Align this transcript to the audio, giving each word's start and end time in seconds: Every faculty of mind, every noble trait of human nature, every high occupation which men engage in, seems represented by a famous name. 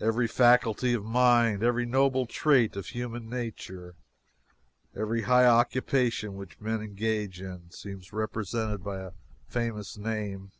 Every 0.00 0.26
faculty 0.26 0.94
of 0.94 1.04
mind, 1.04 1.62
every 1.62 1.86
noble 1.86 2.26
trait 2.26 2.74
of 2.74 2.88
human 2.88 3.28
nature, 3.30 3.94
every 4.96 5.22
high 5.22 5.46
occupation 5.46 6.34
which 6.34 6.60
men 6.60 6.82
engage 6.82 7.40
in, 7.40 7.70
seems 7.70 8.12
represented 8.12 8.82
by 8.82 8.98
a 9.02 9.12
famous 9.46 9.96
name. 9.96 10.50